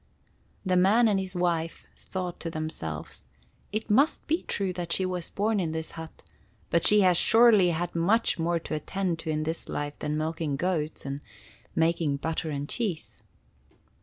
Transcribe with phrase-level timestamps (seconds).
[0.65, 3.23] The man and his wife thought to themselves:
[3.71, 6.23] "It must be true that she was born in this hut,
[6.71, 10.55] but she has surely had much more to attend to in this life than milking
[10.55, 11.21] goats and
[11.75, 13.21] making butter and cheese."